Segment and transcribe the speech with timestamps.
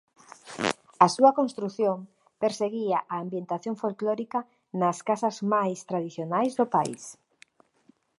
[1.05, 1.97] A súa construción
[2.43, 4.39] perseguía a ambientación folclórica
[4.79, 7.03] nas casas máis tradicionais do país.